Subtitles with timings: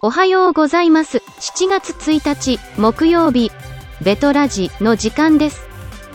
[0.00, 1.18] おはようございます。
[1.18, 3.52] 7月1日、木曜日、
[4.02, 5.68] ベトラジの時間です。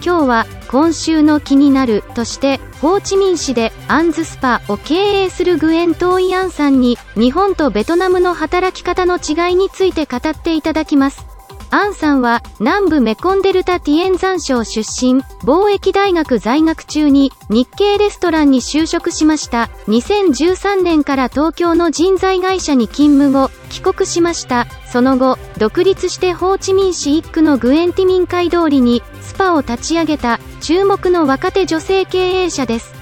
[0.04, 11.31] 今日は、今週の気になるとして、ホーチミン市でアンズスパを経営するグエン・トーイアンさんに、日本とベトナムの働き方の違いについて語っていただきます。
[11.74, 19.70] アンさんは南部メコンデルタティエンザン省出身、貿易大学在学中に日系レストランに就職しました。
[19.88, 24.68] 2013年から東京の人材会社に勤務後、帰国しました。
[24.92, 32.94] その後、独立してホーチミン市一区のグエンティミン街通りにスパを立ち上げた注目の若手女性経営者です。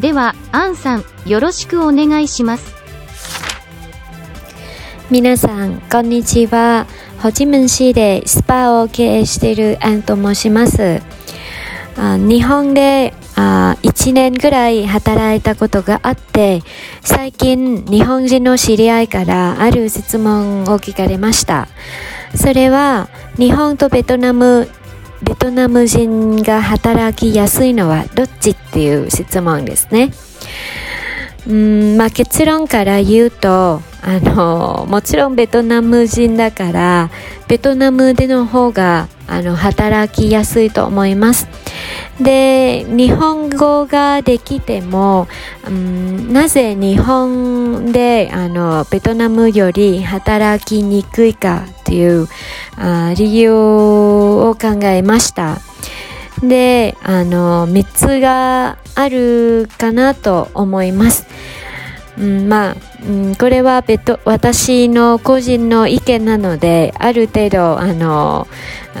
[0.00, 2.74] では、アンさん、よろしくお願いします。
[5.12, 6.88] 皆さん、こんにちは。
[7.26, 11.02] ホチミン市でスパを経営しているアンと申します。
[11.98, 16.62] あ日本であ1年ぐらい働いたことがあって、
[17.00, 21.66] 最近日本人の知り合いからある質問を聞かれました。
[22.36, 24.68] それは日本とベトナム
[25.24, 30.12] ベトナム人が働きやすいのはどっちっていう質問ですね。
[31.48, 37.10] うんまあ、結論から言うとあのもちろんベトナム人だから
[37.48, 41.48] ベトナムでの方があの働きやすいと思います
[42.20, 45.28] で日本語ができても、
[45.66, 52.26] うん、なぜ日本であのベトナムより働きにくいかという
[52.76, 55.58] あ理由を考えました
[56.42, 61.35] であの3つがあるかなと思います。
[62.18, 68.46] うん、まあ、うん、これは別途私の個人の意見なのである程度あの、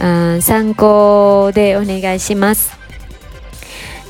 [0.00, 2.76] うん、参考でお願いします。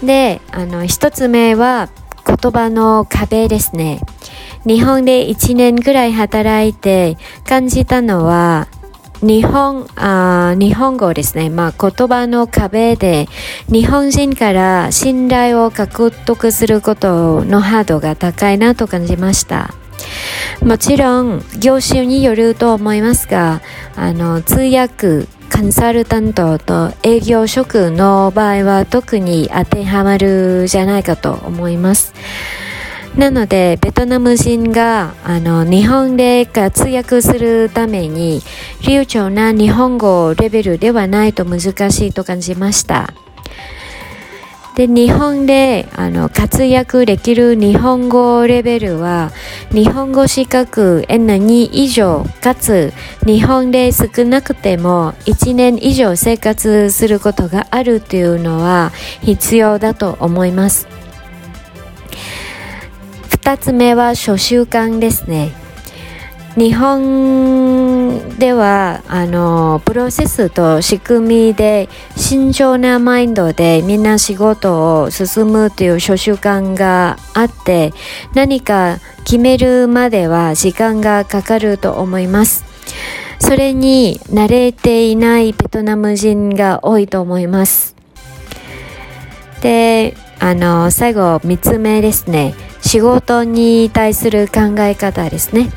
[0.05, 1.89] であの1つ目は
[2.27, 4.01] 言葉の壁ですね。
[4.67, 8.67] 日本で1年ぐらい働いて感じたのは
[9.23, 13.29] 日本あ日本語ですね、まあ、言葉の壁で
[13.69, 19.75] 日本人から信頼を獲得することのハードが高いなと感じました。
[20.63, 23.61] もちろん業種によると思いますが
[23.95, 32.13] あの通訳コンサルタントと営業職の場合は特に当てはまるじゃないかと思います。
[33.15, 38.43] なので、ベトナム人があの日本で活躍するために
[38.87, 43.15] 流暢な日本語レベルではないと難しいと感じました。
[44.77, 49.33] で、日本であの活躍できる日本語レベルは
[49.73, 52.93] 日本語資格 N2 以上かつ
[53.25, 60.96] 日本で少なくても1年以上生活することがあるというのは必要だと思います。
[63.47, 65.53] 二つ目は初習慣ですね。
[66.57, 77.93] 日本ではあのプロセスと仕組みで慎重なマインドでみんな仕事を進むという初習慣があって
[78.35, 82.65] 何か決めるまでは時間がかかると思います。
[83.39, 87.95] それに慣れていないベトナム人が多いと思います。
[89.61, 92.57] で、あの最後3つ目ですね。
[92.87, 95.71] 仕事に対する考え方ですね。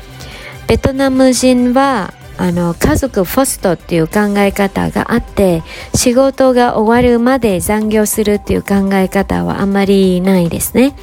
[0.68, 5.62] ベトナム人はあの家族フォストっていう考え方があって
[5.92, 10.94] 仕事が終わるまで残業するっていう考え方はあんまりないですね。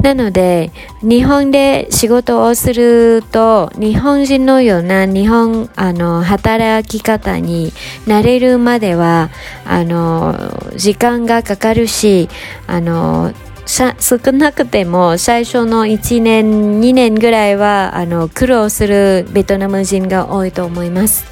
[0.00, 0.70] なので
[1.02, 7.72] 日本で仕事をすると日本人のような日本あの働き方に
[8.06, 9.30] なれるまでは
[9.66, 10.36] あの
[10.76, 12.28] 時間がかかるし
[12.68, 13.34] あの
[13.66, 21.24] 少なくても最初の1年2年ぐらいはあの苦労するベトナム人が多いと思います。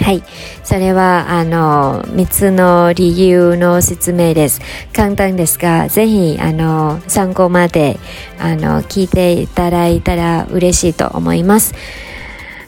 [0.00, 0.22] はい。
[0.64, 4.60] それはあの3つの理由の説明です。
[4.92, 7.98] 簡単ですがぜひあの参考まで
[8.38, 11.74] あの聞いていただいたら嬉しいと思います。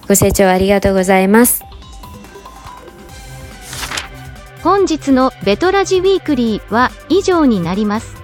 [0.08, 1.64] ご清聴ありがとうございます。
[4.62, 8.23] 本日のベトラジウィークリーは以上になります。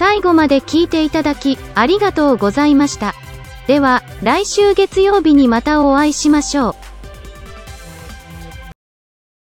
[0.00, 3.14] 最後まで聞いていただきありがとうございました。
[3.66, 6.89] では、来週月曜日にまたお会いしましょう。